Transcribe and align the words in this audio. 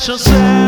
special 0.00 0.18
sound. 0.18 0.59